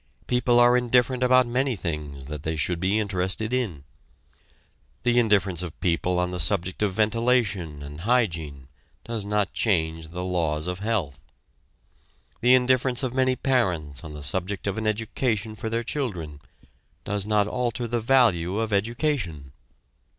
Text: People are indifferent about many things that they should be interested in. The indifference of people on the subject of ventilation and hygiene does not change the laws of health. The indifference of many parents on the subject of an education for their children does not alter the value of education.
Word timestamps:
People 0.25 0.59
are 0.59 0.75
indifferent 0.75 1.21
about 1.21 1.45
many 1.45 1.75
things 1.75 2.25
that 2.25 2.41
they 2.41 2.55
should 2.55 2.79
be 2.79 2.97
interested 2.99 3.53
in. 3.53 3.83
The 5.03 5.19
indifference 5.19 5.61
of 5.61 5.79
people 5.79 6.17
on 6.17 6.31
the 6.31 6.39
subject 6.39 6.81
of 6.81 6.93
ventilation 6.93 7.83
and 7.83 8.01
hygiene 8.01 8.67
does 9.03 9.25
not 9.25 9.53
change 9.53 10.07
the 10.07 10.23
laws 10.23 10.65
of 10.65 10.79
health. 10.79 11.23
The 12.39 12.55
indifference 12.55 13.03
of 13.03 13.13
many 13.13 13.35
parents 13.35 14.03
on 14.03 14.13
the 14.15 14.23
subject 14.23 14.65
of 14.65 14.79
an 14.79 14.87
education 14.87 15.55
for 15.55 15.69
their 15.69 15.83
children 15.83 16.41
does 17.03 17.27
not 17.27 17.47
alter 17.47 17.85
the 17.87 18.01
value 18.01 18.57
of 18.57 18.73
education. 18.73 19.51